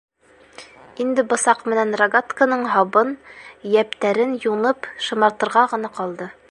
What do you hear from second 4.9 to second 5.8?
шымартырға